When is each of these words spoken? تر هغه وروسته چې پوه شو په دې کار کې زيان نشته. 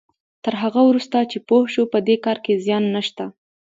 تر 0.43 0.53
هغه 0.61 0.81
وروسته 0.89 1.17
چې 1.31 1.37
پوه 1.47 1.65
شو 1.73 1.83
په 1.93 1.99
دې 2.07 2.15
کار 2.25 2.37
کې 2.45 2.61
زيان 2.65 2.83
نشته. 2.95 3.25